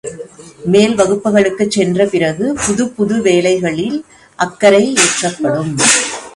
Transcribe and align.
மேல் 0.65 0.95
வகுப்புகளுக்குச் 0.95 1.71
சென்ற 1.71 2.05
பிறகு, 2.05 2.53
புதுப் 2.53 2.95
புது 2.97 3.15
வேலைகளி 3.15 4.01
அக்கறையேற்படும். 4.39 5.77